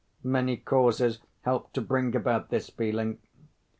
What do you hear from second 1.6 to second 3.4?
to bring about this feeling.